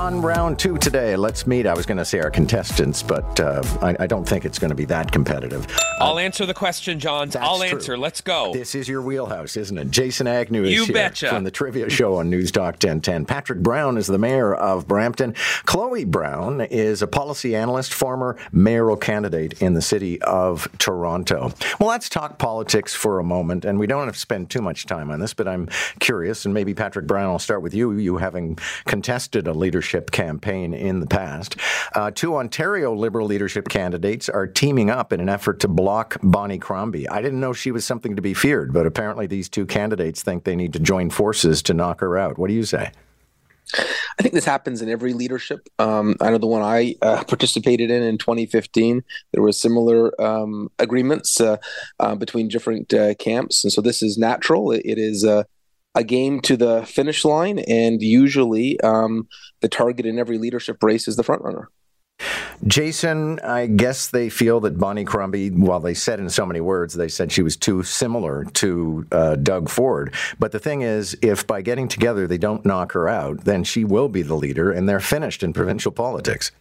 On 0.00 0.22
round 0.22 0.58
two 0.58 0.78
today, 0.78 1.14
let's 1.14 1.46
meet. 1.46 1.66
I 1.66 1.74
was 1.74 1.84
going 1.84 1.98
to 1.98 2.06
say 2.06 2.20
our 2.20 2.30
contestants, 2.30 3.02
but 3.02 3.38
uh, 3.38 3.62
I, 3.82 3.94
I, 4.00 4.06
don't 4.06 4.26
think 4.26 4.46
it's 4.46 4.58
going 4.58 4.70
to 4.70 4.74
be 4.74 4.86
that 4.86 5.12
competitive. 5.12 5.66
I'll 5.98 6.16
uh, 6.16 6.20
answer 6.20 6.46
the 6.46 6.54
question, 6.54 6.98
John. 6.98 7.30
I'll 7.38 7.58
true. 7.58 7.68
answer. 7.68 7.98
Let's 7.98 8.22
go. 8.22 8.50
This 8.54 8.74
is 8.74 8.88
your 8.88 9.02
wheelhouse, 9.02 9.58
isn't 9.58 9.76
it? 9.76 9.90
Jason 9.90 10.26
Agnew 10.26 10.64
is 10.64 10.72
you 10.72 10.84
here 10.86 10.94
betcha. 10.94 11.28
from 11.28 11.44
the 11.44 11.50
Trivia 11.50 11.90
Show 11.90 12.14
on 12.14 12.30
News 12.30 12.50
Talk 12.50 12.76
1010. 12.76 13.26
Patrick 13.26 13.58
Brown 13.58 13.98
is 13.98 14.06
the 14.06 14.16
mayor 14.16 14.54
of 14.54 14.88
Brampton. 14.88 15.34
Chloe 15.66 16.06
Brown 16.06 16.62
is 16.62 17.02
a 17.02 17.06
policy 17.06 17.54
analyst, 17.54 17.92
former 17.92 18.38
mayoral 18.52 18.96
candidate 18.96 19.60
in 19.60 19.74
the 19.74 19.82
city 19.82 20.18
of 20.22 20.66
Toronto. 20.78 21.52
Well, 21.78 21.90
let's 21.90 22.08
talk 22.08 22.38
politics 22.38 22.94
for 22.94 23.18
a 23.18 23.24
moment, 23.24 23.66
and 23.66 23.78
we 23.78 23.86
don't 23.86 24.06
have 24.06 24.14
to 24.14 24.18
spend 24.20 24.48
too 24.48 24.62
much 24.62 24.86
time 24.86 25.10
on 25.10 25.20
this, 25.20 25.34
but 25.34 25.46
I'm 25.46 25.68
curious, 25.98 26.46
and 26.46 26.54
maybe 26.54 26.72
Patrick 26.72 27.06
Brown, 27.06 27.28
I'll 27.28 27.38
start 27.38 27.60
with 27.60 27.74
you. 27.74 27.92
You 27.92 28.16
having 28.16 28.56
contested 28.86 29.46
a 29.46 29.52
leadership 29.52 29.89
leadership 29.90 30.12
campaign 30.12 30.72
in 30.72 31.00
the 31.00 31.06
past. 31.06 31.56
Uh, 31.96 32.12
two 32.12 32.36
Ontario 32.36 32.94
Liberal 32.94 33.26
leadership 33.26 33.68
candidates 33.68 34.28
are 34.28 34.46
teaming 34.46 34.88
up 34.88 35.12
in 35.12 35.18
an 35.18 35.28
effort 35.28 35.58
to 35.60 35.68
block 35.68 36.16
Bonnie 36.22 36.58
Crombie. 36.58 37.08
I 37.08 37.20
didn't 37.20 37.40
know 37.40 37.52
she 37.52 37.72
was 37.72 37.84
something 37.84 38.14
to 38.14 38.22
be 38.22 38.32
feared, 38.32 38.72
but 38.72 38.86
apparently 38.86 39.26
these 39.26 39.48
two 39.48 39.66
candidates 39.66 40.22
think 40.22 40.44
they 40.44 40.54
need 40.54 40.72
to 40.74 40.78
join 40.78 41.10
forces 41.10 41.60
to 41.62 41.74
knock 41.74 42.00
her 42.00 42.16
out. 42.16 42.38
What 42.38 42.48
do 42.48 42.54
you 42.54 42.64
say? 42.64 42.92
I 43.74 44.22
think 44.22 44.34
this 44.34 44.44
happens 44.44 44.80
in 44.80 44.88
every 44.88 45.12
leadership. 45.12 45.68
Um, 45.80 46.14
I 46.20 46.30
know 46.30 46.38
the 46.38 46.46
one 46.46 46.62
I 46.62 46.94
uh, 47.02 47.24
participated 47.24 47.90
in 47.90 48.02
in 48.02 48.16
2015. 48.18 49.02
There 49.32 49.42
were 49.42 49.52
similar 49.52 50.20
um, 50.20 50.70
agreements 50.78 51.40
uh, 51.40 51.56
uh, 51.98 52.14
between 52.14 52.46
different 52.48 52.94
uh, 52.94 53.14
camps, 53.14 53.64
and 53.64 53.72
so 53.72 53.80
this 53.80 54.02
is 54.02 54.18
natural. 54.18 54.70
it, 54.70 54.82
it 54.84 54.98
is 54.98 55.24
uh, 55.24 55.44
a 55.94 56.04
game 56.04 56.40
to 56.40 56.56
the 56.56 56.84
finish 56.86 57.24
line, 57.24 57.58
and 57.60 58.00
usually 58.00 58.80
um, 58.80 59.28
the 59.60 59.68
target 59.68 60.06
in 60.06 60.18
every 60.18 60.38
leadership 60.38 60.82
race 60.82 61.08
is 61.08 61.16
the 61.16 61.22
front 61.22 61.42
runner. 61.42 61.68
Jason, 62.66 63.40
I 63.40 63.66
guess 63.66 64.08
they 64.08 64.28
feel 64.28 64.60
that 64.60 64.78
Bonnie 64.78 65.06
Crombie, 65.06 65.50
while 65.50 65.80
they 65.80 65.94
said 65.94 66.20
in 66.20 66.28
so 66.28 66.44
many 66.44 66.60
words, 66.60 66.92
they 66.94 67.08
said 67.08 67.32
she 67.32 67.42
was 67.42 67.56
too 67.56 67.82
similar 67.82 68.44
to 68.44 69.06
uh, 69.10 69.36
Doug 69.36 69.70
Ford. 69.70 70.14
But 70.38 70.52
the 70.52 70.58
thing 70.58 70.82
is, 70.82 71.16
if 71.22 71.46
by 71.46 71.62
getting 71.62 71.88
together 71.88 72.26
they 72.26 72.36
don't 72.36 72.66
knock 72.66 72.92
her 72.92 73.08
out, 73.08 73.44
then 73.44 73.64
she 73.64 73.84
will 73.84 74.10
be 74.10 74.20
the 74.20 74.34
leader 74.34 74.70
and 74.70 74.86
they're 74.86 75.00
finished 75.00 75.42
in 75.42 75.54
provincial 75.54 75.90
politics. 75.90 76.52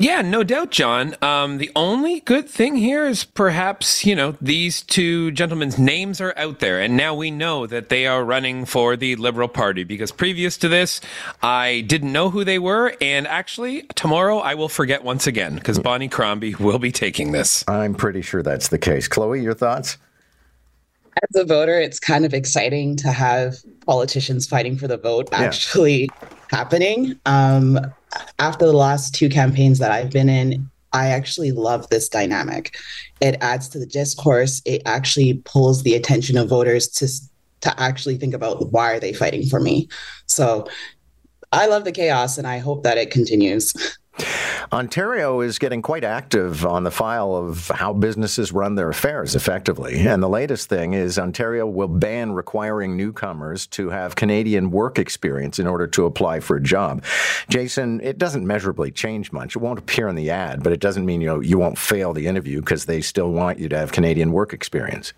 Yeah, 0.00 0.22
no 0.22 0.44
doubt, 0.44 0.70
John. 0.70 1.16
Um, 1.20 1.58
the 1.58 1.72
only 1.74 2.20
good 2.20 2.48
thing 2.48 2.76
here 2.76 3.04
is 3.04 3.24
perhaps, 3.24 4.06
you 4.06 4.14
know, 4.14 4.36
these 4.40 4.80
two 4.80 5.32
gentlemen's 5.32 5.76
names 5.76 6.20
are 6.20 6.32
out 6.36 6.60
there, 6.60 6.80
and 6.80 6.96
now 6.96 7.16
we 7.16 7.32
know 7.32 7.66
that 7.66 7.88
they 7.88 8.06
are 8.06 8.24
running 8.24 8.64
for 8.64 8.96
the 8.96 9.16
Liberal 9.16 9.48
Party 9.48 9.82
because 9.82 10.12
previous 10.12 10.56
to 10.58 10.68
this, 10.68 11.00
I 11.42 11.80
didn't 11.88 12.12
know 12.12 12.30
who 12.30 12.44
they 12.44 12.60
were, 12.60 12.94
and 13.00 13.26
actually, 13.26 13.88
tomorrow 13.96 14.38
I 14.38 14.54
will 14.54 14.68
forget 14.68 15.02
once 15.02 15.26
again 15.26 15.56
because 15.56 15.80
Bonnie 15.80 16.06
Crombie 16.06 16.54
will 16.54 16.78
be 16.78 16.92
taking 16.92 17.32
this. 17.32 17.64
I'm 17.66 17.96
pretty 17.96 18.22
sure 18.22 18.44
that's 18.44 18.68
the 18.68 18.78
case. 18.78 19.08
Chloe, 19.08 19.42
your 19.42 19.54
thoughts? 19.54 19.98
As 21.22 21.40
a 21.40 21.44
voter, 21.44 21.80
it's 21.80 21.98
kind 22.00 22.24
of 22.24 22.34
exciting 22.34 22.96
to 22.96 23.10
have 23.12 23.56
politicians 23.86 24.46
fighting 24.46 24.76
for 24.76 24.86
the 24.86 24.98
vote 24.98 25.28
actually 25.32 26.02
yeah. 26.02 26.28
happening. 26.50 27.18
Um, 27.26 27.78
after 28.38 28.66
the 28.66 28.72
last 28.72 29.14
two 29.14 29.28
campaigns 29.28 29.78
that 29.78 29.90
I've 29.90 30.10
been 30.10 30.28
in, 30.28 30.70
I 30.92 31.08
actually 31.08 31.52
love 31.52 31.88
this 31.90 32.08
dynamic. 32.08 32.76
It 33.20 33.36
adds 33.40 33.68
to 33.70 33.78
the 33.78 33.86
discourse. 33.86 34.62
It 34.64 34.82
actually 34.86 35.34
pulls 35.44 35.82
the 35.82 35.94
attention 35.94 36.38
of 36.38 36.48
voters 36.48 36.88
to 36.88 37.08
to 37.60 37.80
actually 37.80 38.16
think 38.16 38.34
about 38.34 38.70
why 38.72 38.92
are 38.92 39.00
they 39.00 39.12
fighting 39.12 39.44
for 39.44 39.58
me. 39.58 39.88
So 40.26 40.68
I 41.50 41.66
love 41.66 41.84
the 41.84 41.92
chaos 41.92 42.38
and 42.38 42.46
I 42.46 42.58
hope 42.58 42.84
that 42.84 42.98
it 42.98 43.10
continues. 43.10 43.74
Ontario 44.70 45.40
is 45.40 45.58
getting 45.58 45.80
quite 45.80 46.04
active 46.04 46.66
on 46.66 46.84
the 46.84 46.90
file 46.90 47.34
of 47.34 47.68
how 47.68 47.94
businesses 47.94 48.52
run 48.52 48.74
their 48.74 48.90
affairs 48.90 49.34
effectively. 49.34 50.06
And 50.06 50.22
the 50.22 50.28
latest 50.28 50.68
thing 50.68 50.92
is 50.92 51.18
Ontario 51.18 51.66
will 51.66 51.88
ban 51.88 52.32
requiring 52.32 52.94
newcomers 52.94 53.66
to 53.68 53.88
have 53.88 54.14
Canadian 54.14 54.70
work 54.70 54.98
experience 54.98 55.58
in 55.58 55.66
order 55.66 55.86
to 55.86 56.04
apply 56.04 56.40
for 56.40 56.56
a 56.56 56.62
job. 56.62 57.02
Jason, 57.48 58.02
it 58.02 58.18
doesn't 58.18 58.46
measurably 58.46 58.90
change 58.90 59.32
much. 59.32 59.56
It 59.56 59.60
won't 59.60 59.78
appear 59.78 60.06
in 60.06 60.16
the 60.16 60.30
ad, 60.30 60.62
but 60.62 60.74
it 60.74 60.80
doesn't 60.80 61.06
mean 61.06 61.22
you 61.22 61.28
know 61.28 61.40
you 61.40 61.56
won't 61.56 61.78
fail 61.78 62.12
the 62.12 62.26
interview 62.26 62.60
because 62.60 62.84
they 62.84 63.00
still 63.00 63.32
want 63.32 63.58
you 63.58 63.70
to 63.70 63.78
have 63.78 63.92
Canadian 63.92 64.32
work 64.32 64.52
experience. 64.52 65.14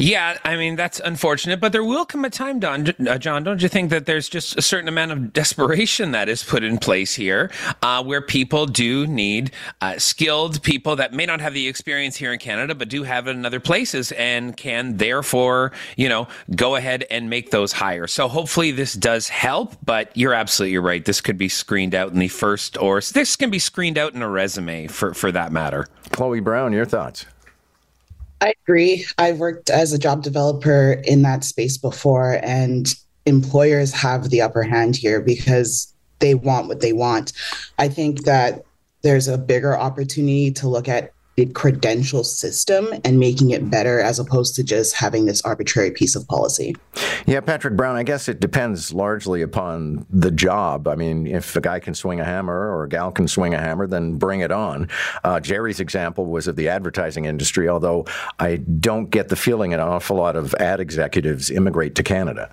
Yeah, 0.00 0.38
I 0.44 0.54
mean 0.54 0.76
that's 0.76 1.00
unfortunate, 1.00 1.58
but 1.58 1.72
there 1.72 1.82
will 1.82 2.04
come 2.04 2.24
a 2.24 2.30
time, 2.30 2.60
Don, 2.60 2.94
uh, 3.04 3.18
John. 3.18 3.42
Don't 3.42 3.60
you 3.60 3.68
think 3.68 3.90
that 3.90 4.06
there's 4.06 4.28
just 4.28 4.56
a 4.56 4.62
certain 4.62 4.86
amount 4.86 5.10
of 5.10 5.32
desperation 5.32 6.12
that 6.12 6.28
is 6.28 6.44
put 6.44 6.62
in 6.62 6.78
place 6.78 7.16
here, 7.16 7.50
uh, 7.82 8.04
where 8.04 8.22
people 8.22 8.66
do 8.66 9.08
need 9.08 9.50
uh, 9.80 9.98
skilled 9.98 10.62
people 10.62 10.94
that 10.94 11.12
may 11.12 11.26
not 11.26 11.40
have 11.40 11.52
the 11.52 11.66
experience 11.66 12.14
here 12.14 12.32
in 12.32 12.38
Canada, 12.38 12.76
but 12.76 12.88
do 12.88 13.02
have 13.02 13.26
it 13.26 13.32
in 13.32 13.44
other 13.44 13.58
places, 13.58 14.12
and 14.12 14.56
can 14.56 14.98
therefore, 14.98 15.72
you 15.96 16.08
know, 16.08 16.28
go 16.54 16.76
ahead 16.76 17.04
and 17.10 17.28
make 17.28 17.50
those 17.50 17.72
hires. 17.72 18.12
So 18.12 18.28
hopefully 18.28 18.70
this 18.70 18.92
does 18.92 19.28
help. 19.28 19.74
But 19.84 20.16
you're 20.16 20.32
absolutely 20.32 20.78
right. 20.78 21.04
This 21.04 21.20
could 21.20 21.38
be 21.38 21.48
screened 21.48 21.96
out 21.96 22.12
in 22.12 22.20
the 22.20 22.28
first, 22.28 22.78
or 22.78 23.00
this 23.00 23.34
can 23.34 23.50
be 23.50 23.58
screened 23.58 23.98
out 23.98 24.14
in 24.14 24.22
a 24.22 24.28
resume 24.28 24.86
for 24.86 25.12
for 25.12 25.32
that 25.32 25.50
matter. 25.50 25.88
Chloe 26.12 26.38
Brown, 26.38 26.72
your 26.72 26.86
thoughts? 26.86 27.26
I 28.40 28.54
agree. 28.62 29.04
I've 29.18 29.38
worked 29.38 29.70
as 29.70 29.92
a 29.92 29.98
job 29.98 30.22
developer 30.22 31.02
in 31.04 31.22
that 31.22 31.44
space 31.44 31.76
before, 31.76 32.38
and 32.42 32.94
employers 33.26 33.92
have 33.92 34.30
the 34.30 34.42
upper 34.42 34.62
hand 34.62 34.96
here 34.96 35.20
because 35.20 35.92
they 36.20 36.34
want 36.34 36.68
what 36.68 36.80
they 36.80 36.92
want. 36.92 37.32
I 37.78 37.88
think 37.88 38.24
that 38.24 38.64
there's 39.02 39.28
a 39.28 39.38
bigger 39.38 39.76
opportunity 39.76 40.50
to 40.52 40.68
look 40.68 40.88
at 40.88 41.12
the 41.38 41.46
credential 41.46 42.24
system 42.24 42.88
and 43.04 43.20
making 43.20 43.50
it 43.50 43.70
better 43.70 44.00
as 44.00 44.18
opposed 44.18 44.56
to 44.56 44.64
just 44.64 44.92
having 44.96 45.26
this 45.26 45.40
arbitrary 45.42 45.92
piece 45.92 46.16
of 46.16 46.26
policy. 46.26 46.74
Yeah, 47.26 47.40
Patrick 47.40 47.76
Brown, 47.76 47.94
I 47.94 48.02
guess 48.02 48.28
it 48.28 48.40
depends 48.40 48.92
largely 48.92 49.40
upon 49.42 50.04
the 50.10 50.32
job. 50.32 50.88
I 50.88 50.96
mean, 50.96 51.28
if 51.28 51.54
a 51.54 51.60
guy 51.60 51.78
can 51.78 51.94
swing 51.94 52.18
a 52.18 52.24
hammer 52.24 52.74
or 52.74 52.82
a 52.82 52.88
gal 52.88 53.12
can 53.12 53.28
swing 53.28 53.54
a 53.54 53.58
hammer, 53.60 53.86
then 53.86 54.14
bring 54.14 54.40
it 54.40 54.50
on. 54.50 54.88
Uh, 55.22 55.38
Jerry's 55.38 55.78
example 55.78 56.26
was 56.26 56.48
of 56.48 56.56
the 56.56 56.68
advertising 56.68 57.26
industry, 57.26 57.68
although 57.68 58.04
I 58.40 58.56
don't 58.56 59.08
get 59.08 59.28
the 59.28 59.36
feeling 59.36 59.72
an 59.72 59.78
awful 59.78 60.16
lot 60.16 60.34
of 60.34 60.56
ad 60.56 60.80
executives 60.80 61.52
immigrate 61.52 61.94
to 61.94 62.02
Canada. 62.02 62.50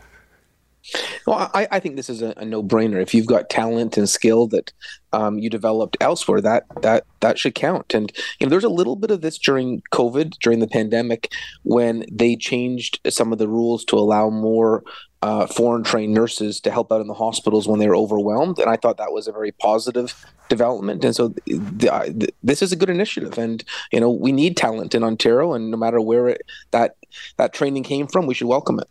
Well, 1.25 1.50
I, 1.53 1.68
I 1.72 1.79
think 1.79 1.96
this 1.96 2.09
is 2.09 2.22
a, 2.22 2.34
a, 2.38 2.46
no-brainer. 2.46 3.01
If 3.01 3.13
you've 3.13 3.25
got 3.25 3.50
talent 3.50 3.97
and 3.97 4.07
skill 4.07 4.47
that 4.47 4.72
um, 5.13 5.40
you 5.40 5.50
developed 5.50 5.97
elsewhere, 6.00 6.41
that 6.41 6.66
that 6.81 7.06
that 7.22 7.40
should 7.40 7.56
count. 7.56 7.94
And 7.94 8.12
you 8.40 8.46
know, 8.46 8.50
there's 8.50 8.63
a 8.63 8.69
little 8.69 8.96
bit 8.96 9.12
of 9.12 9.22
this 9.22 9.38
during 9.38 9.81
COVID, 9.91 10.34
during 10.40 10.59
the 10.59 10.68
pandemic, 10.68 11.31
when 11.63 12.06
they 12.12 12.35
changed 12.35 13.00
some 13.09 13.31
of 13.31 13.40
the 13.40 13.47
rules 13.47 13.84
to 13.85 13.97
allow 13.97 14.29
more 14.29 14.84
uh, 15.22 15.47
foreign-trained 15.47 16.13
nurses 16.13 16.59
to 16.62 16.69
help 16.69 16.91
out 16.91 17.02
in 17.02 17.07
the 17.07 17.13
hospitals 17.13 17.67
when 17.67 17.79
they 17.79 17.88
were 17.88 17.96
overwhelmed. 17.96 18.59
And 18.59 18.69
I 18.69 18.75
thought 18.75 18.97
that 18.97 19.12
was 19.12 19.28
a 19.28 19.31
very 19.31 19.52
positive 19.53 20.13
development. 20.50 21.03
And 21.03 21.16
so, 21.16 21.29
the, 21.29 22.31
this 22.44 22.62
is 22.62 22.72
a 22.72 22.75
good 22.75 22.91
initiative. 22.91 23.40
And 23.40 23.63
you 23.91 24.00
know, 24.00 24.12
we 24.12 24.31
need 24.31 24.56
talent 24.56 24.94
in 24.94 25.03
Ontario, 25.03 25.53
and 25.53 25.72
no 25.72 25.78
matter 25.78 26.00
where 26.00 26.29
it, 26.29 26.44
that 26.72 26.96
that 27.38 27.53
training 27.53 27.84
came 27.84 28.08
from, 28.08 28.26
we 28.26 28.34
should 28.34 28.48
welcome 28.48 28.80
it. 28.80 28.88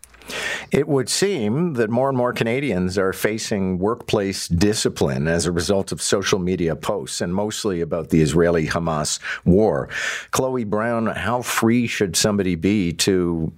It 0.70 0.88
would 0.88 1.08
seem 1.08 1.74
that 1.74 1.90
more 1.90 2.08
and 2.08 2.16
more 2.16 2.32
Canadians 2.32 2.96
are 2.96 3.12
facing 3.12 3.78
workplace 3.78 4.48
discipline 4.48 5.28
as 5.28 5.44
a 5.44 5.52
result 5.52 5.92
of 5.92 6.00
social 6.00 6.38
media 6.38 6.74
posts, 6.74 7.20
and 7.20 7.34
mostly 7.34 7.80
about 7.80 8.08
the 8.08 8.22
Israeli 8.22 8.66
Hamas 8.66 9.20
war. 9.44 9.88
Chloe 10.30 10.64
Brown, 10.64 11.06
how 11.06 11.42
free 11.42 11.86
should 11.86 12.16
somebody 12.16 12.54
be 12.54 12.92
to 12.94 13.52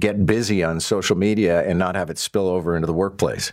get 0.00 0.24
busy 0.24 0.64
on 0.64 0.80
social 0.80 1.16
media 1.16 1.68
and 1.68 1.78
not 1.78 1.94
have 1.94 2.08
it 2.08 2.18
spill 2.18 2.48
over 2.48 2.74
into 2.74 2.86
the 2.86 2.94
workplace? 2.94 3.52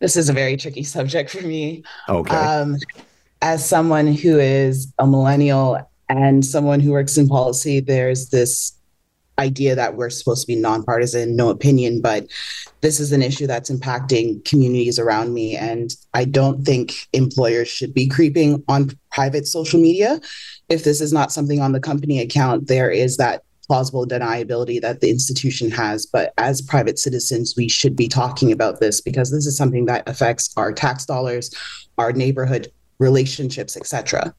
This 0.00 0.16
is 0.16 0.28
a 0.28 0.32
very 0.32 0.56
tricky 0.56 0.82
subject 0.82 1.30
for 1.30 1.42
me. 1.42 1.84
Okay. 2.08 2.34
Um, 2.34 2.76
as 3.40 3.66
someone 3.66 4.08
who 4.12 4.38
is 4.38 4.92
a 4.98 5.06
millennial 5.06 5.78
and 6.08 6.44
someone 6.44 6.80
who 6.80 6.90
works 6.90 7.16
in 7.16 7.28
policy, 7.28 7.80
there's 7.80 8.30
this 8.30 8.72
idea 9.38 9.74
that 9.74 9.96
we're 9.96 10.10
supposed 10.10 10.42
to 10.42 10.46
be 10.46 10.56
nonpartisan, 10.56 11.36
no 11.36 11.50
opinion, 11.50 12.00
but 12.00 12.26
this 12.80 13.00
is 13.00 13.12
an 13.12 13.22
issue 13.22 13.46
that's 13.46 13.70
impacting 13.70 14.44
communities 14.44 14.98
around 14.98 15.34
me. 15.34 15.56
And 15.56 15.94
I 16.12 16.24
don't 16.24 16.64
think 16.64 16.94
employers 17.12 17.68
should 17.68 17.94
be 17.94 18.08
creeping 18.08 18.62
on 18.68 18.90
private 19.10 19.46
social 19.46 19.80
media. 19.80 20.20
If 20.68 20.84
this 20.84 21.00
is 21.00 21.12
not 21.12 21.32
something 21.32 21.60
on 21.60 21.72
the 21.72 21.80
company 21.80 22.20
account, 22.20 22.68
there 22.68 22.90
is 22.90 23.16
that 23.16 23.42
plausible 23.66 24.06
deniability 24.06 24.80
that 24.80 25.00
the 25.00 25.10
institution 25.10 25.70
has. 25.70 26.06
But 26.06 26.32
as 26.38 26.60
private 26.60 26.98
citizens, 26.98 27.54
we 27.56 27.68
should 27.68 27.96
be 27.96 28.08
talking 28.08 28.52
about 28.52 28.80
this 28.80 29.00
because 29.00 29.30
this 29.30 29.46
is 29.46 29.56
something 29.56 29.86
that 29.86 30.08
affects 30.08 30.52
our 30.56 30.72
tax 30.72 31.06
dollars, 31.06 31.54
our 31.98 32.12
neighborhood 32.12 32.70
relationships, 32.98 33.76
etc. 33.76 34.34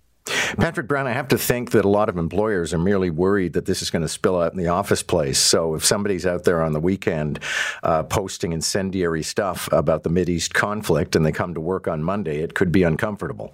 Patrick 0.57 0.87
Brown, 0.87 1.05
I 1.05 1.11
have 1.11 1.27
to 1.29 1.37
think 1.37 1.71
that 1.71 1.85
a 1.85 1.89
lot 1.89 2.09
of 2.09 2.17
employers 2.17 2.73
are 2.73 2.79
merely 2.79 3.09
worried 3.09 3.53
that 3.53 3.65
this 3.65 3.81
is 3.81 3.91
going 3.91 4.01
to 4.01 4.07
spill 4.07 4.41
out 4.41 4.51
in 4.53 4.57
the 4.57 4.67
office 4.67 5.03
place. 5.03 5.37
So 5.37 5.75
if 5.75 5.85
somebody's 5.85 6.25
out 6.25 6.45
there 6.45 6.63
on 6.63 6.73
the 6.73 6.79
weekend 6.79 7.39
uh, 7.83 8.03
posting 8.03 8.51
incendiary 8.51 9.21
stuff 9.21 9.69
about 9.71 10.03
the 10.03 10.25
East 10.27 10.53
conflict 10.53 11.15
and 11.15 11.25
they 11.25 11.31
come 11.31 11.53
to 11.53 11.61
work 11.61 11.87
on 11.87 12.03
Monday, 12.03 12.39
it 12.39 12.55
could 12.55 12.71
be 12.71 12.83
uncomfortable. 12.83 13.53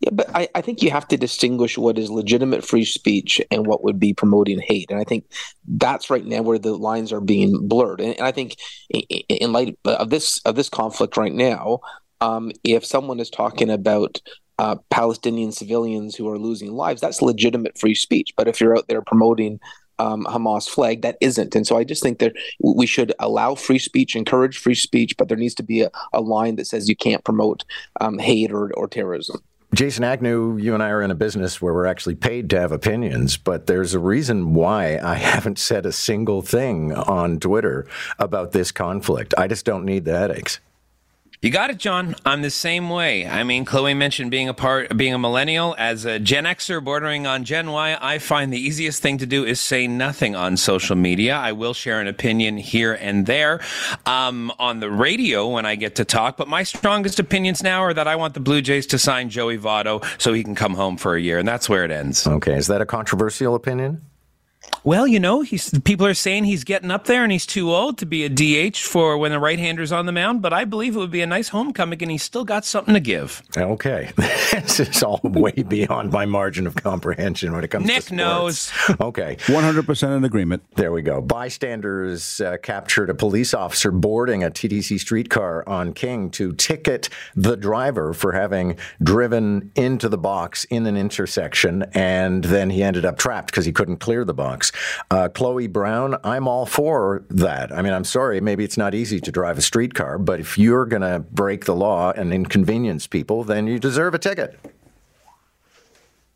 Yeah, 0.00 0.10
but 0.12 0.30
I, 0.34 0.48
I 0.54 0.60
think 0.60 0.82
you 0.82 0.90
have 0.90 1.08
to 1.08 1.16
distinguish 1.16 1.76
what 1.76 1.98
is 1.98 2.10
legitimate 2.10 2.64
free 2.64 2.84
speech 2.84 3.40
and 3.50 3.66
what 3.66 3.82
would 3.82 3.98
be 3.98 4.12
promoting 4.14 4.60
hate. 4.60 4.90
And 4.90 5.00
I 5.00 5.04
think 5.04 5.24
that's 5.66 6.10
right 6.10 6.24
now 6.24 6.42
where 6.42 6.58
the 6.58 6.76
lines 6.76 7.12
are 7.12 7.20
being 7.20 7.66
blurred. 7.66 8.00
And, 8.00 8.16
and 8.16 8.26
I 8.26 8.30
think 8.30 8.56
in, 8.90 9.02
in 9.28 9.52
light 9.52 9.76
of 9.84 10.10
this 10.10 10.40
of 10.42 10.54
this 10.54 10.68
conflict 10.68 11.16
right 11.16 11.32
now, 11.32 11.80
um, 12.20 12.52
if 12.62 12.84
someone 12.84 13.18
is 13.18 13.30
talking 13.30 13.70
about 13.70 14.20
uh, 14.58 14.76
Palestinian 14.90 15.52
civilians 15.52 16.16
who 16.16 16.28
are 16.28 16.38
losing 16.38 16.72
lives, 16.72 17.00
that's 17.00 17.22
legitimate 17.22 17.78
free 17.78 17.94
speech. 17.94 18.32
But 18.36 18.48
if 18.48 18.60
you're 18.60 18.76
out 18.76 18.88
there 18.88 19.02
promoting 19.02 19.60
um, 19.98 20.24
Hamas 20.24 20.68
flag, 20.68 21.02
that 21.02 21.16
isn't. 21.20 21.54
And 21.54 21.66
so 21.66 21.76
I 21.76 21.84
just 21.84 22.02
think 22.02 22.18
that 22.18 22.34
we 22.62 22.86
should 22.86 23.12
allow 23.18 23.54
free 23.54 23.78
speech, 23.78 24.14
encourage 24.14 24.58
free 24.58 24.74
speech, 24.74 25.16
but 25.16 25.28
there 25.28 25.36
needs 25.36 25.54
to 25.56 25.62
be 25.62 25.82
a, 25.82 25.90
a 26.12 26.20
line 26.20 26.56
that 26.56 26.66
says 26.66 26.88
you 26.88 26.96
can't 26.96 27.24
promote 27.24 27.64
um, 28.00 28.18
hate 28.18 28.52
or, 28.52 28.72
or 28.74 28.88
terrorism. 28.88 29.42
Jason 29.74 30.02
Agnew, 30.02 30.56
you 30.56 30.72
and 30.72 30.82
I 30.82 30.88
are 30.88 31.02
in 31.02 31.10
a 31.10 31.14
business 31.14 31.60
where 31.60 31.74
we're 31.74 31.84
actually 31.84 32.14
paid 32.14 32.48
to 32.50 32.60
have 32.60 32.72
opinions, 32.72 33.36
but 33.36 33.66
there's 33.66 33.92
a 33.92 33.98
reason 33.98 34.54
why 34.54 34.98
I 34.98 35.14
haven't 35.16 35.58
said 35.58 35.84
a 35.84 35.92
single 35.92 36.40
thing 36.40 36.94
on 36.94 37.38
Twitter 37.38 37.86
about 38.18 38.52
this 38.52 38.72
conflict. 38.72 39.34
I 39.36 39.46
just 39.46 39.66
don't 39.66 39.84
need 39.84 40.06
the 40.06 40.18
headaches. 40.18 40.60
You 41.40 41.50
got 41.50 41.70
it, 41.70 41.78
John. 41.78 42.16
I'm 42.26 42.42
the 42.42 42.50
same 42.50 42.90
way. 42.90 43.24
I 43.24 43.44
mean, 43.44 43.64
Chloe 43.64 43.94
mentioned 43.94 44.32
being 44.32 44.48
a 44.48 44.54
part, 44.54 44.96
being 44.96 45.14
a 45.14 45.18
millennial. 45.18 45.76
As 45.78 46.04
a 46.04 46.18
Gen 46.18 46.46
Xer 46.46 46.82
bordering 46.82 47.28
on 47.28 47.44
Gen 47.44 47.70
Y, 47.70 47.96
I 48.00 48.18
find 48.18 48.52
the 48.52 48.58
easiest 48.58 49.00
thing 49.00 49.18
to 49.18 49.26
do 49.26 49.44
is 49.44 49.60
say 49.60 49.86
nothing 49.86 50.34
on 50.34 50.56
social 50.56 50.96
media. 50.96 51.36
I 51.36 51.52
will 51.52 51.74
share 51.74 52.00
an 52.00 52.08
opinion 52.08 52.56
here 52.56 52.92
and 52.92 53.24
there 53.24 53.60
um, 54.04 54.50
on 54.58 54.80
the 54.80 54.90
radio 54.90 55.46
when 55.46 55.64
I 55.64 55.76
get 55.76 55.94
to 55.96 56.04
talk. 56.04 56.36
But 56.36 56.48
my 56.48 56.64
strongest 56.64 57.20
opinions 57.20 57.62
now 57.62 57.82
are 57.82 57.94
that 57.94 58.08
I 58.08 58.16
want 58.16 58.34
the 58.34 58.40
Blue 58.40 58.60
Jays 58.60 58.88
to 58.88 58.98
sign 58.98 59.30
Joey 59.30 59.58
Votto 59.58 60.04
so 60.20 60.32
he 60.32 60.42
can 60.42 60.56
come 60.56 60.74
home 60.74 60.96
for 60.96 61.14
a 61.14 61.20
year, 61.20 61.38
and 61.38 61.46
that's 61.46 61.68
where 61.68 61.84
it 61.84 61.92
ends. 61.92 62.26
Okay, 62.26 62.56
is 62.56 62.66
that 62.66 62.80
a 62.80 62.86
controversial 62.86 63.54
opinion? 63.54 64.07
Well, 64.84 65.06
you 65.06 65.20
know, 65.20 65.42
he's 65.42 65.78
people 65.80 66.06
are 66.06 66.14
saying 66.14 66.44
he's 66.44 66.64
getting 66.64 66.90
up 66.90 67.04
there 67.04 67.22
and 67.22 67.32
he's 67.32 67.46
too 67.46 67.72
old 67.72 67.98
to 67.98 68.06
be 68.06 68.24
a 68.24 68.28
DH 68.28 68.76
for 68.76 69.18
when 69.18 69.32
the 69.32 69.38
right-hander's 69.38 69.92
on 69.92 70.06
the 70.06 70.12
mound, 70.12 70.42
but 70.42 70.52
I 70.52 70.64
believe 70.64 70.96
it 70.96 70.98
would 70.98 71.10
be 71.10 71.22
a 71.22 71.26
nice 71.26 71.48
homecoming 71.48 72.00
and 72.02 72.10
he's 72.10 72.22
still 72.22 72.44
got 72.44 72.64
something 72.64 72.94
to 72.94 73.00
give. 73.00 73.42
Okay. 73.56 74.10
this 74.16 74.80
is 74.80 75.02
all 75.02 75.20
way 75.24 75.52
beyond 75.52 76.12
my 76.12 76.26
margin 76.26 76.66
of 76.66 76.76
comprehension 76.76 77.52
when 77.52 77.64
it 77.64 77.68
comes 77.68 77.86
Nick 77.86 78.04
to 78.04 78.14
knows. 78.14 78.72
Okay. 79.00 79.36
100% 79.40 80.16
in 80.16 80.24
agreement. 80.24 80.62
There 80.76 80.92
we 80.92 81.02
go. 81.02 81.20
Bystanders 81.20 82.40
uh, 82.40 82.56
captured 82.62 83.10
a 83.10 83.14
police 83.14 83.54
officer 83.54 83.90
boarding 83.90 84.44
a 84.44 84.50
TTC 84.50 84.98
streetcar 85.00 85.68
on 85.68 85.92
King 85.92 86.30
to 86.30 86.52
ticket 86.52 87.08
the 87.34 87.56
driver 87.56 88.12
for 88.12 88.32
having 88.32 88.78
driven 89.02 89.70
into 89.74 90.08
the 90.08 90.18
box 90.18 90.64
in 90.64 90.86
an 90.86 90.96
intersection 90.96 91.84
and 91.94 92.44
then 92.44 92.70
he 92.70 92.82
ended 92.82 93.04
up 93.04 93.18
trapped 93.18 93.48
because 93.48 93.64
he 93.64 93.72
couldn't 93.72 93.98
clear 93.98 94.24
the 94.24 94.34
box. 94.34 94.67
Uh, 95.10 95.28
Chloe 95.28 95.66
Brown, 95.66 96.16
I'm 96.24 96.48
all 96.48 96.66
for 96.66 97.24
that. 97.30 97.72
I 97.72 97.82
mean, 97.82 97.92
I'm 97.92 98.04
sorry, 98.04 98.40
maybe 98.40 98.64
it's 98.64 98.76
not 98.76 98.94
easy 98.94 99.20
to 99.20 99.32
drive 99.32 99.58
a 99.58 99.62
streetcar, 99.62 100.18
but 100.18 100.40
if 100.40 100.58
you're 100.58 100.86
going 100.86 101.02
to 101.02 101.20
break 101.20 101.64
the 101.64 101.74
law 101.74 102.12
and 102.12 102.32
inconvenience 102.32 103.06
people, 103.06 103.44
then 103.44 103.66
you 103.66 103.78
deserve 103.78 104.14
a 104.14 104.18
ticket. 104.18 104.58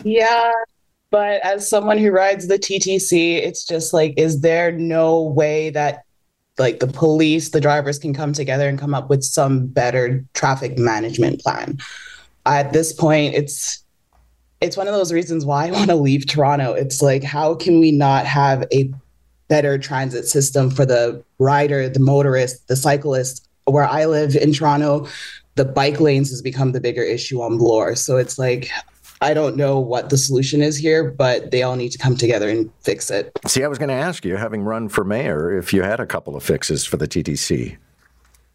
Yeah, 0.05 0.50
but 1.11 1.43
as 1.44 1.69
someone 1.69 1.99
who 1.99 2.11
rides 2.11 2.49
the 2.49 2.58
TTC, 2.58 3.37
it's 3.37 3.67
just 3.67 3.93
like, 3.93 4.14
is 4.17 4.40
there 4.40 4.73
no 4.73 5.23
way 5.23 5.70
that 5.70 6.05
like 6.58 6.81
the 6.81 6.87
police, 6.87 7.50
the 7.50 7.61
drivers 7.61 7.99
can 7.99 8.14
come 8.14 8.32
together 8.32 8.69
and 8.69 8.78
come 8.78 8.94
up 8.94 9.08
with 9.08 9.23
some 9.23 9.67
better 9.67 10.25
traffic 10.35 10.78
management 10.78 11.40
plan? 11.40 11.78
At 12.46 12.73
this 12.73 12.93
point, 12.93 13.35
it's 13.35 13.81
it's 14.62 14.76
one 14.76 14.87
of 14.87 14.94
those 14.94 15.12
reasons 15.12 15.44
why 15.44 15.67
I 15.67 15.70
want 15.73 15.91
to 15.91 15.97
leave 15.97 16.26
Toronto. 16.26 16.73
It's 16.73 17.03
like, 17.03 17.25
how 17.25 17.55
can 17.55 17.81
we 17.81 17.91
not 17.91 18.25
have 18.26 18.64
a 18.73 18.93
better 19.49 19.76
transit 19.76 20.26
system 20.26 20.70
for 20.70 20.87
the 20.87 21.23
rider, 21.38 21.88
the 21.88 22.00
motorist, 22.00 22.69
the 22.69 22.76
cyclist? 22.76 23.49
Where 23.64 23.85
I 23.85 24.06
live 24.06 24.35
in 24.35 24.53
Toronto, 24.53 25.06
the 25.55 25.64
bike 25.64 26.00
lanes 26.00 26.31
has 26.31 26.43
become 26.43 26.73
the 26.73 26.81
bigger 26.81 27.03
issue 27.03 27.43
on 27.43 27.59
Bloor. 27.59 27.94
So 27.94 28.17
it's 28.17 28.38
like, 28.38 28.70
I 29.20 29.35
don't 29.35 29.56
know 29.56 29.79
what 29.79 30.11
the 30.11 30.17
solution 30.17 30.62
is 30.62 30.76
here, 30.76 31.11
but 31.11 31.53
they 31.53 31.62
all 31.62 31.76
need 31.76 31.91
to 31.91 31.99
come 31.99 32.17
together 32.17 32.49
and 32.49 32.70
fix 32.81 33.11
it. 33.11 33.31
See, 33.47 33.62
I 33.62 33.69
was 33.69 33.79
going 33.79 33.88
to 33.88 33.94
ask 33.94 34.25
you, 34.25 34.37
having 34.37 34.62
run 34.62 34.88
for 34.88 35.05
mayor, 35.05 35.56
if 35.56 35.73
you 35.73 35.82
had 35.82 36.00
a 36.00 36.06
couple 36.06 36.35
of 36.35 36.43
fixes 36.43 36.85
for 36.85 36.97
the 36.97 37.06
TTC. 37.06 37.76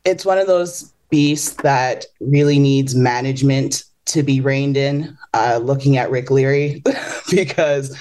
It's 0.03 0.25
one 0.25 0.37
of 0.37 0.47
those 0.47 0.91
beasts 1.09 1.55
that 1.61 2.05
really 2.19 2.59
needs 2.59 2.95
management 2.95 3.83
to 4.07 4.23
be 4.23 4.41
reined 4.41 4.77
in, 4.77 5.17
uh, 5.33 5.59
looking 5.61 5.97
at 5.97 6.09
Rick 6.09 6.31
Leary, 6.31 6.83
because 7.31 7.97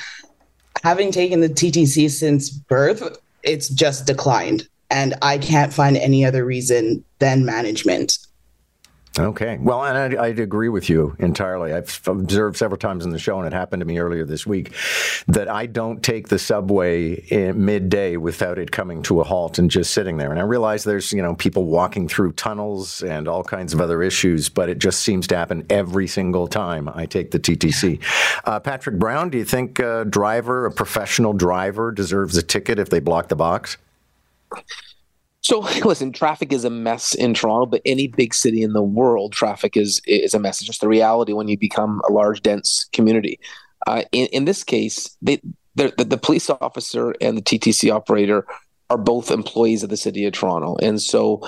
having 0.83 1.11
taken 1.11 1.41
the 1.41 1.49
TTC 1.49 2.11
since 2.11 2.51
birth, 2.51 3.19
it's 3.43 3.69
just 3.69 4.07
declined. 4.07 4.69
And 4.91 5.15
I 5.23 5.39
can't 5.39 5.73
find 5.73 5.97
any 5.97 6.25
other 6.25 6.45
reason 6.45 7.05
than 7.19 7.45
management. 7.45 8.19
Okay. 9.19 9.59
Well, 9.61 9.85
and 9.85 10.19
I, 10.19 10.29
would 10.29 10.41
agree 10.41 10.69
with 10.69 10.91
you 10.91 11.17
entirely. 11.19 11.73
I've 11.73 12.01
observed 12.07 12.57
several 12.57 12.77
times 12.77 13.05
in 13.05 13.13
the 13.13 13.19
show, 13.19 13.39
and 13.39 13.47
it 13.47 13.53
happened 13.53 13.81
to 13.81 13.87
me 13.87 13.99
earlier 13.99 14.25
this 14.25 14.47
week, 14.47 14.73
that 15.27 15.49
I 15.49 15.67
don't 15.67 16.03
take 16.03 16.29
the 16.29 16.39
subway 16.39 17.25
midday 17.53 18.17
without 18.17 18.59
it 18.59 18.73
coming 18.73 19.03
to 19.05 19.21
a 19.21 19.25
halt 19.25 19.59
and 19.59 19.71
just 19.71 19.95
sitting 19.95 20.19
there. 20.19 20.31
And 20.31 20.39
I 20.39 20.43
realize 20.43 20.85
there's, 20.85 21.13
you 21.13 21.23
know, 21.23 21.35
people 21.35 21.65
walking 21.65 22.09
through 22.09 22.33
tunnels 22.33 23.03
and 23.03 23.27
all 23.27 23.43
kinds 23.43 23.73
of 23.73 23.81
other 23.81 24.03
issues, 24.03 24.49
but 24.51 24.69
it 24.69 24.79
just 24.79 25.01
seems 25.01 25.27
to 25.29 25.37
happen 25.37 25.65
every 25.71 26.07
single 26.07 26.47
time 26.47 26.89
I 26.89 27.07
take 27.07 27.31
the 27.31 27.41
TTC. 27.41 28.03
Uh, 28.45 28.61
Patrick 28.61 28.99
Brown, 28.99 29.31
do 29.31 29.39
you 29.39 29.45
think 29.45 29.79
a 29.79 30.05
driver, 30.05 30.67
a 30.67 30.71
professional 30.71 31.33
driver, 31.33 31.91
deserves 31.91 32.37
a 32.37 32.43
ticket 32.43 32.79
if 32.79 32.91
they 32.91 33.01
block 33.01 33.29
the 33.29 33.37
box? 33.37 33.79
So 35.47 35.61
listen, 35.85 36.11
traffic 36.11 36.53
is 36.53 36.65
a 36.65 36.71
mess 36.71 37.15
in 37.15 37.33
Toronto, 37.33 37.67
but 37.67 37.83
any 37.85 38.09
big 38.09 38.35
city 38.35 38.63
in 38.63 38.73
the 38.73 38.83
world, 38.83 39.33
traffic 39.33 39.77
is 39.77 40.03
is 40.05 40.35
a 40.35 40.41
mess. 40.41 40.61
It's 40.61 40.67
just 40.67 40.81
the 40.81 40.89
reality 40.89 41.33
when 41.33 41.47
you 41.47 41.57
become 41.57 42.03
a 42.09 42.13
large, 42.13 42.43
dense 42.43 42.85
community. 42.93 43.39
Uh, 43.87 44.03
in, 44.11 44.27
in 44.29 44.45
this 44.47 44.65
case, 44.65 45.17
they, 45.23 45.41
the, 45.77 45.93
the 45.97 46.19
police 46.19 46.51
officer 46.51 47.15
and 47.21 47.39
the 47.39 47.43
TTC 47.43 47.93
operator 47.93 48.45
are 48.91 48.99
both 48.99 49.31
employees 49.31 49.85
of 49.85 49.91
the 49.91 49.97
city 49.97 50.25
of 50.27 50.33
Toronto, 50.33 50.77
and 50.83 51.01
so 51.01 51.41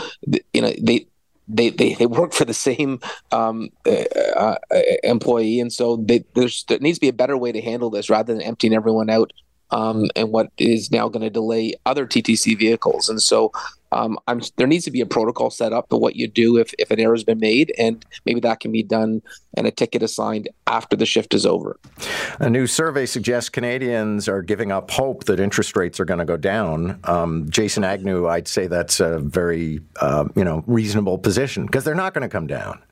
you 0.53 0.63
know 0.63 0.73
they 0.81 1.09
they 1.49 1.71
they, 1.71 1.95
they 1.95 2.07
work 2.07 2.33
for 2.33 2.45
the 2.45 2.55
same 2.55 3.01
um, 3.33 3.71
uh, 3.85 4.05
uh, 4.37 4.57
employee, 5.03 5.59
and 5.59 5.73
so 5.73 5.97
they, 5.97 6.25
there 6.35 6.79
needs 6.79 6.99
to 6.99 7.01
be 7.01 7.09
a 7.09 7.13
better 7.13 7.37
way 7.37 7.51
to 7.51 7.61
handle 7.61 7.91
this 7.91 8.09
rather 8.09 8.33
than 8.33 8.43
emptying 8.43 8.75
everyone 8.75 9.11
out 9.11 9.33
um, 9.71 10.07
and 10.17 10.31
what 10.31 10.51
is 10.59 10.91
now 10.91 11.09
going 11.09 11.23
to 11.23 11.31
delay 11.31 11.75
other 11.87 12.07
TTC 12.07 12.59
vehicles. 12.59 13.09
And 13.09 13.23
so 13.23 13.53
um, 13.93 14.19
there 14.57 14.67
needs 14.67 14.85
to 14.85 14.91
be 14.91 15.01
a 15.01 15.07
protocol 15.07 15.51
set 15.51 15.73
up 15.73 15.87
for 15.89 15.99
what 15.99 16.17
you 16.17 16.29
do 16.29 16.59
if, 16.59 16.75
if 16.79 16.91
an 16.91 17.01
error 17.01 17.15
has 17.15 17.25
been 17.25 17.41
made, 17.41 17.73
and 17.79 18.05
maybe 18.27 18.41
that 18.41 18.61
can 18.61 18.71
be 18.71 18.83
done 18.83 19.23
and 19.57 19.67
a 19.67 19.71
ticket 19.71 20.03
assigned 20.03 20.49
after 20.67 20.95
the 20.95 21.07
shift 21.07 21.33
is 21.33 21.47
over. 21.47 21.79
A 22.39 22.51
new 22.51 22.67
survey 22.67 23.07
suggests 23.07 23.49
Canadians 23.49 24.29
are 24.29 24.43
giving 24.43 24.71
up 24.71 24.91
hope 24.91 25.25
that 25.25 25.41
interest 25.41 25.75
rates 25.77 25.99
are 25.99 26.05
going 26.05 26.19
to 26.19 26.27
go 26.27 26.37
down. 26.37 27.01
Um, 27.05 27.49
Jason 27.49 27.83
Agnew, 27.83 28.29
I'd 28.29 28.47
say 28.47 28.67
that's 28.67 29.01
a 29.01 29.19
very 29.21 29.81
uh, 30.01 30.27
you 30.37 30.45
know 30.45 30.65
reasonable 30.67 31.19
position 31.19 31.67
because 31.67 31.85
they're 31.85 31.95
not 31.95 32.15
going 32.15 32.23
to 32.23 32.29
come 32.29 32.47
down. 32.47 32.83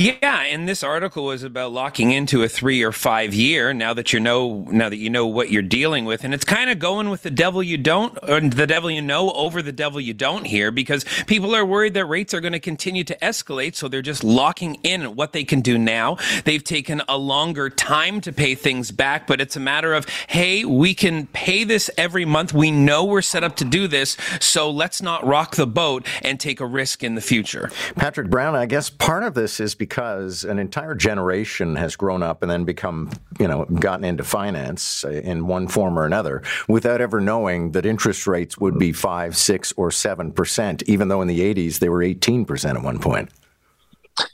Yeah, 0.00 0.44
and 0.44 0.66
this 0.66 0.82
article 0.82 1.26
was 1.26 1.42
about 1.42 1.72
locking 1.72 2.10
into 2.10 2.42
a 2.42 2.48
three 2.48 2.82
or 2.82 2.90
five 2.90 3.34
year. 3.34 3.74
Now 3.74 3.92
that 3.92 4.14
you 4.14 4.18
know, 4.18 4.66
now 4.70 4.88
that 4.88 4.96
you 4.96 5.10
know 5.10 5.26
what 5.26 5.50
you're 5.50 5.60
dealing 5.60 6.06
with, 6.06 6.24
and 6.24 6.32
it's 6.32 6.42
kind 6.42 6.70
of 6.70 6.78
going 6.78 7.10
with 7.10 7.22
the 7.22 7.30
devil 7.30 7.62
you 7.62 7.76
don't, 7.76 8.18
or 8.26 8.40
the 8.40 8.66
devil 8.66 8.90
you 8.90 9.02
know 9.02 9.30
over 9.32 9.60
the 9.60 9.72
devil 9.72 10.00
you 10.00 10.14
don't 10.14 10.46
here, 10.46 10.70
because 10.70 11.04
people 11.26 11.54
are 11.54 11.66
worried 11.66 11.92
that 11.92 12.06
rates 12.06 12.32
are 12.32 12.40
going 12.40 12.54
to 12.54 12.60
continue 12.60 13.04
to 13.04 13.18
escalate, 13.18 13.74
so 13.74 13.88
they're 13.88 14.00
just 14.00 14.24
locking 14.24 14.76
in 14.76 15.16
what 15.16 15.34
they 15.34 15.44
can 15.44 15.60
do 15.60 15.76
now. 15.76 16.16
They've 16.46 16.64
taken 16.64 17.02
a 17.06 17.18
longer 17.18 17.68
time 17.68 18.22
to 18.22 18.32
pay 18.32 18.54
things 18.54 18.90
back, 18.92 19.26
but 19.26 19.38
it's 19.38 19.56
a 19.56 19.60
matter 19.60 19.92
of, 19.92 20.08
hey, 20.28 20.64
we 20.64 20.94
can 20.94 21.26
pay 21.26 21.62
this 21.62 21.90
every 21.98 22.24
month. 22.24 22.54
We 22.54 22.70
know 22.70 23.04
we're 23.04 23.20
set 23.20 23.44
up 23.44 23.54
to 23.56 23.66
do 23.66 23.86
this, 23.86 24.16
so 24.40 24.70
let's 24.70 25.02
not 25.02 25.26
rock 25.26 25.56
the 25.56 25.66
boat 25.66 26.06
and 26.22 26.40
take 26.40 26.60
a 26.60 26.66
risk 26.66 27.04
in 27.04 27.16
the 27.16 27.20
future. 27.20 27.70
Patrick 27.96 28.30
Brown, 28.30 28.54
I 28.54 28.64
guess 28.64 28.88
part 28.88 29.24
of 29.24 29.34
this 29.34 29.60
is 29.60 29.74
because 29.74 29.89
because 29.90 30.44
an 30.44 30.60
entire 30.60 30.94
generation 30.94 31.74
has 31.74 31.96
grown 31.96 32.22
up 32.22 32.42
and 32.42 32.50
then 32.50 32.64
become, 32.64 33.10
you 33.40 33.48
know, 33.48 33.64
gotten 33.64 34.04
into 34.04 34.22
finance 34.22 35.02
in 35.02 35.48
one 35.48 35.66
form 35.66 35.98
or 35.98 36.06
another 36.06 36.44
without 36.68 37.00
ever 37.00 37.20
knowing 37.20 37.72
that 37.72 37.84
interest 37.84 38.24
rates 38.28 38.56
would 38.56 38.78
be 38.78 38.92
five, 38.92 39.36
six, 39.36 39.72
or 39.76 39.90
seven 39.90 40.30
percent, 40.30 40.84
even 40.84 41.08
though 41.08 41.20
in 41.20 41.26
the 41.26 41.40
80s 41.40 41.80
they 41.80 41.88
were 41.88 42.04
18 42.04 42.44
percent 42.44 42.78
at 42.78 42.84
one 42.84 43.00
point. 43.00 43.30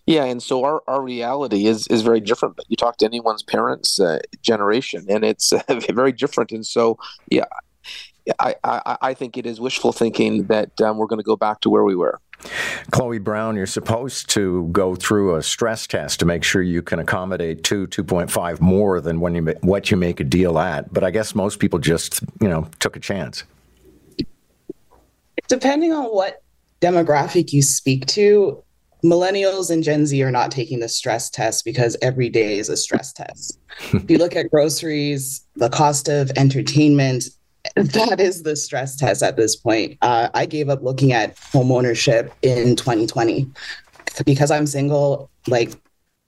Yeah, 0.06 0.24
and 0.24 0.42
so 0.42 0.62
our, 0.62 0.82
our 0.86 1.00
reality 1.00 1.66
is 1.66 1.86
is 1.88 2.02
very 2.02 2.20
different. 2.20 2.56
But 2.56 2.66
you 2.68 2.76
talk 2.76 2.98
to 2.98 3.06
anyone's 3.06 3.42
parents' 3.42 3.98
uh, 3.98 4.18
generation, 4.42 5.06
and 5.08 5.24
it's 5.24 5.54
uh, 5.54 5.62
very 5.90 6.12
different. 6.12 6.52
And 6.52 6.66
so, 6.66 6.98
yeah, 7.30 7.44
I, 8.40 8.56
I, 8.64 8.98
I 9.00 9.14
think 9.14 9.38
it 9.38 9.46
is 9.46 9.60
wishful 9.60 9.92
thinking 9.92 10.44
that 10.48 10.78
um, 10.80 10.98
we're 10.98 11.06
going 11.06 11.20
to 11.20 11.24
go 11.24 11.36
back 11.36 11.60
to 11.60 11.70
where 11.70 11.84
we 11.84 11.94
were. 11.94 12.20
Chloe 12.90 13.18
Brown, 13.18 13.56
you're 13.56 13.66
supposed 13.66 14.30
to 14.30 14.68
go 14.72 14.94
through 14.94 15.36
a 15.36 15.42
stress 15.42 15.86
test 15.86 16.20
to 16.20 16.26
make 16.26 16.44
sure 16.44 16.62
you 16.62 16.82
can 16.82 16.98
accommodate 16.98 17.64
two, 17.64 17.86
2.5 17.88 18.60
more 18.60 19.00
than 19.00 19.20
when 19.20 19.34
you 19.34 19.54
what 19.62 19.90
you 19.90 19.96
make 19.96 20.20
a 20.20 20.24
deal 20.24 20.58
at. 20.58 20.92
But 20.92 21.04
I 21.04 21.10
guess 21.10 21.34
most 21.34 21.58
people 21.58 21.78
just, 21.78 22.20
you 22.40 22.48
know, 22.48 22.68
took 22.78 22.96
a 22.96 23.00
chance. 23.00 23.44
Depending 25.48 25.92
on 25.92 26.04
what 26.06 26.42
demographic 26.80 27.52
you 27.52 27.62
speak 27.62 28.06
to, 28.06 28.62
millennials 29.04 29.70
and 29.70 29.82
Gen 29.82 30.06
Z 30.06 30.20
are 30.22 30.30
not 30.30 30.50
taking 30.50 30.80
the 30.80 30.88
stress 30.88 31.30
test 31.30 31.64
because 31.64 31.96
every 32.02 32.28
day 32.28 32.58
is 32.58 32.68
a 32.68 32.76
stress 32.76 33.12
test. 33.12 33.58
if 33.92 34.10
you 34.10 34.18
look 34.18 34.36
at 34.36 34.50
groceries, 34.50 35.44
the 35.56 35.70
cost 35.70 36.08
of 36.08 36.30
entertainment, 36.36 37.24
that 37.74 38.20
is 38.20 38.42
the 38.42 38.56
stress 38.56 38.96
test 38.96 39.22
at 39.22 39.36
this 39.36 39.56
point. 39.56 39.98
Uh, 40.02 40.28
I 40.34 40.46
gave 40.46 40.68
up 40.68 40.82
looking 40.82 41.12
at 41.12 41.38
home 41.38 41.72
ownership 41.72 42.32
in 42.42 42.76
2020 42.76 43.50
because 44.24 44.50
I'm 44.50 44.66
single. 44.66 45.30
Like 45.46 45.72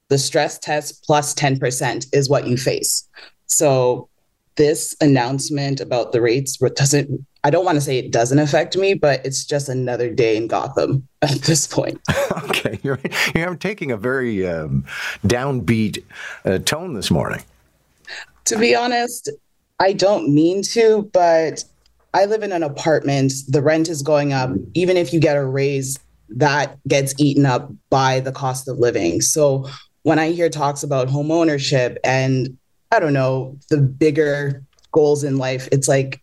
the 0.09 0.18
stress 0.18 0.59
test 0.59 1.04
plus 1.04 1.35
10% 1.35 2.07
is 2.12 2.28
what 2.28 2.47
you 2.47 2.57
face. 2.57 3.09
So 3.47 4.09
this 4.57 4.95
announcement 5.00 5.80
about 5.80 6.12
the 6.12 6.21
rates 6.21 6.57
doesn't 6.57 7.25
I 7.45 7.50
don't 7.50 7.64
want 7.64 7.76
to 7.76 7.80
say 7.80 7.99
it 7.99 8.11
doesn't 8.11 8.40
affect 8.40 8.76
me, 8.76 8.95
but 8.95 9.25
it's 9.25 9.45
just 9.45 9.68
another 9.68 10.11
day 10.11 10.37
in 10.37 10.49
Gotham 10.49 11.07
at 11.23 11.40
this 11.42 11.66
point. 11.66 12.00
okay, 12.45 12.78
you're 12.83 12.99
you're 13.35 13.57
taking 13.57 13.92
a 13.92 13.97
very 13.97 14.47
um, 14.47 14.85
downbeat 15.25 16.02
uh, 16.45 16.59
tone 16.59 16.95
this 16.95 17.11
morning. 17.11 17.42
To 18.47 18.59
be 18.59 18.75
honest, 18.75 19.30
I 19.81 19.93
don't 19.93 20.35
mean 20.35 20.63
to, 20.73 21.09
but 21.13 21.65
I 22.15 22.25
live 22.25 22.43
in 22.43 22.53
an 22.53 22.63
apartment. 22.63 23.33
The 23.49 23.63
rent 23.63 23.89
is 23.89 24.03
going 24.03 24.33
up. 24.33 24.51
Even 24.75 24.97
if 24.97 25.13
you 25.13 25.21
get 25.21 25.37
a 25.37 25.45
raise, 25.45 25.99
that 26.31 26.79
gets 26.89 27.15
eaten 27.19 27.47
up 27.47 27.71
by 27.91 28.21
the 28.21 28.33
cost 28.33 28.69
of 28.69 28.79
living. 28.79 29.21
So 29.21 29.69
when 30.03 30.19
I 30.19 30.31
hear 30.31 30.49
talks 30.49 30.83
about 30.83 31.09
home 31.09 31.31
ownership 31.31 31.99
and 32.05 32.57
I 32.91 33.01
don't 33.01 33.13
know, 33.13 33.57
the 33.71 33.79
bigger 33.79 34.65
goals 34.93 35.23
in 35.23 35.37
life, 35.37 35.69
it's 35.71 35.89
like 35.89 36.23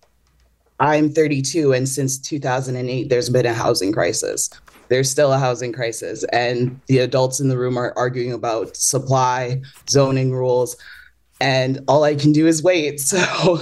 I'm 0.80 1.10
32 1.10 1.74
and 1.74 1.88
since 1.88 2.20
2008 2.20 3.10
there's 3.10 3.30
been 3.30 3.46
a 3.46 3.54
housing 3.54 3.92
crisis. 3.92 4.50
There's 4.90 5.10
still 5.10 5.32
a 5.32 5.40
housing 5.40 5.72
crisis 5.72 6.24
and 6.26 6.80
the 6.88 7.00
adults 7.00 7.40
in 7.40 7.48
the 7.48 7.58
room 7.58 7.78
are 7.78 7.94
arguing 7.96 8.34
about 8.34 8.76
supply, 8.76 9.62
zoning 9.90 10.32
rules 10.32 10.76
and 11.39 11.82
all 11.88 12.04
I 12.04 12.15
can 12.15 12.32
do 12.32 12.48
is 12.48 12.63
wait. 12.63 13.00
So 13.06 13.60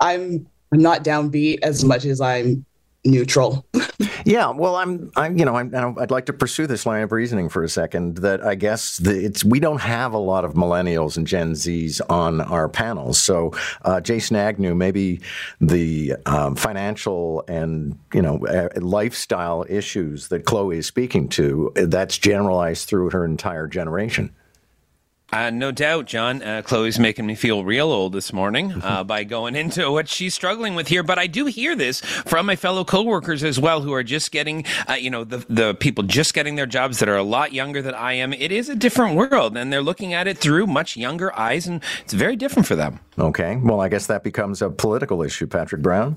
I'm 0.00 0.46
I'm 0.72 0.80
not 0.80 1.04
downbeat 1.04 1.58
as 1.62 1.84
much 1.84 2.04
as 2.04 2.20
I'm 2.20 2.64
neutral. 3.04 3.66
yeah, 4.24 4.50
well, 4.50 4.76
I'm, 4.76 5.10
I'm, 5.16 5.38
you 5.38 5.44
know, 5.44 5.56
I'm, 5.56 5.98
I'd 5.98 6.10
like 6.10 6.26
to 6.26 6.32
pursue 6.32 6.66
this 6.66 6.86
line 6.86 7.02
of 7.02 7.12
reasoning 7.12 7.48
for 7.48 7.62
a 7.64 7.68
second. 7.68 8.18
That 8.18 8.44
I 8.44 8.54
guess 8.54 8.98
the, 8.98 9.24
it's 9.24 9.44
we 9.44 9.60
don't 9.60 9.80
have 9.80 10.12
a 10.12 10.18
lot 10.18 10.44
of 10.44 10.54
millennials 10.54 11.16
and 11.16 11.26
Gen 11.26 11.52
Zs 11.52 12.00
on 12.08 12.40
our 12.40 12.68
panels. 12.68 13.20
So, 13.20 13.52
uh, 13.82 14.00
Jason 14.00 14.36
Agnew, 14.36 14.74
maybe 14.74 15.20
the 15.60 16.14
um, 16.26 16.56
financial 16.56 17.44
and 17.48 17.98
you 18.12 18.22
know 18.22 18.46
uh, 18.46 18.68
lifestyle 18.80 19.64
issues 19.68 20.28
that 20.28 20.44
Chloe 20.44 20.78
is 20.78 20.86
speaking 20.86 21.28
to, 21.30 21.72
that's 21.74 22.18
generalized 22.18 22.88
through 22.88 23.10
her 23.10 23.24
entire 23.24 23.66
generation. 23.66 24.30
Uh, 25.32 25.50
no 25.50 25.70
doubt, 25.70 26.06
John. 26.06 26.42
Uh, 26.42 26.62
Chloe's 26.62 26.98
making 26.98 27.26
me 27.26 27.34
feel 27.34 27.64
real 27.64 27.92
old 27.92 28.12
this 28.12 28.32
morning 28.32 28.74
uh, 28.82 29.04
by 29.04 29.24
going 29.24 29.54
into 29.54 29.90
what 29.90 30.08
she's 30.08 30.34
struggling 30.34 30.74
with 30.74 30.88
here. 30.88 31.02
But 31.02 31.18
I 31.18 31.26
do 31.26 31.46
hear 31.46 31.76
this 31.76 32.00
from 32.00 32.46
my 32.46 32.56
fellow 32.56 32.84
coworkers 32.84 33.44
as 33.44 33.58
well, 33.58 33.80
who 33.82 33.92
are 33.92 34.02
just 34.02 34.32
getting, 34.32 34.64
uh, 34.88 34.94
you 34.94 35.10
know, 35.10 35.24
the 35.24 35.44
the 35.48 35.74
people 35.74 36.04
just 36.04 36.34
getting 36.34 36.56
their 36.56 36.66
jobs 36.66 36.98
that 36.98 37.08
are 37.08 37.16
a 37.16 37.22
lot 37.22 37.52
younger 37.52 37.82
than 37.82 37.94
I 37.94 38.14
am. 38.14 38.32
It 38.32 38.52
is 38.52 38.68
a 38.68 38.74
different 38.74 39.16
world, 39.16 39.56
and 39.56 39.72
they're 39.72 39.82
looking 39.82 40.12
at 40.12 40.26
it 40.26 40.38
through 40.38 40.66
much 40.66 40.96
younger 40.96 41.36
eyes, 41.38 41.66
and 41.66 41.82
it's 42.02 42.12
very 42.12 42.36
different 42.36 42.66
for 42.66 42.76
them. 42.76 43.00
Okay, 43.18 43.56
well, 43.56 43.80
I 43.80 43.88
guess 43.88 44.06
that 44.06 44.24
becomes 44.24 44.62
a 44.62 44.70
political 44.70 45.22
issue, 45.22 45.46
Patrick 45.46 45.82
Brown 45.82 46.16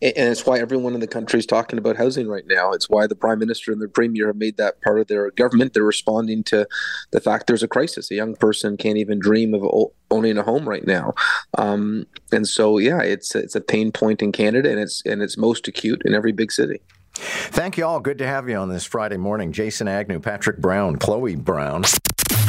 and 0.00 0.14
it's 0.16 0.46
why 0.46 0.58
everyone 0.58 0.94
in 0.94 1.00
the 1.00 1.06
country 1.06 1.38
is 1.38 1.46
talking 1.46 1.78
about 1.78 1.96
housing 1.96 2.28
right 2.28 2.46
now. 2.46 2.72
It's 2.72 2.88
why 2.88 3.06
the 3.06 3.14
prime 3.14 3.38
minister 3.38 3.72
and 3.72 3.80
the 3.80 3.88
premier 3.88 4.28
have 4.28 4.36
made 4.36 4.56
that 4.56 4.80
part 4.82 5.00
of 5.00 5.08
their 5.08 5.30
government. 5.32 5.74
They're 5.74 5.82
responding 5.82 6.44
to 6.44 6.66
the 7.10 7.20
fact 7.20 7.46
there's 7.46 7.62
a 7.62 7.68
crisis. 7.68 8.10
A 8.10 8.14
young 8.14 8.34
person 8.34 8.76
can't 8.76 8.98
even 8.98 9.18
dream 9.18 9.54
of 9.54 9.64
owning 10.10 10.38
a 10.38 10.42
home 10.42 10.68
right 10.68 10.86
now, 10.86 11.14
um, 11.56 12.06
and 12.32 12.46
so 12.46 12.78
yeah, 12.78 13.02
it's 13.02 13.34
it's 13.34 13.54
a 13.54 13.60
pain 13.60 13.92
point 13.92 14.22
in 14.22 14.32
Canada, 14.32 14.70
and 14.70 14.80
it's 14.80 15.02
and 15.04 15.22
it's 15.22 15.36
most 15.36 15.68
acute 15.68 16.02
in 16.04 16.14
every 16.14 16.32
big 16.32 16.52
city. 16.52 16.80
Thank 17.20 17.76
you 17.76 17.84
all. 17.84 17.98
Good 17.98 18.18
to 18.18 18.26
have 18.26 18.48
you 18.48 18.56
on 18.56 18.68
this 18.68 18.84
Friday 18.84 19.16
morning. 19.16 19.52
Jason 19.52 19.88
Agnew, 19.88 20.20
Patrick 20.20 20.58
Brown, 20.58 20.96
Chloe 20.96 21.34
Brown. 21.34 21.82